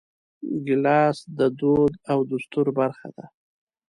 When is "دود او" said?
1.59-2.19